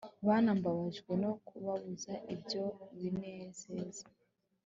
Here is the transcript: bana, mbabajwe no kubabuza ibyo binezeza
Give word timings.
bana, 0.27 0.49
mbabajwe 0.59 1.11
no 1.23 1.31
kubabuza 1.47 2.13
ibyo 2.33 2.63
binezeza 2.97 4.05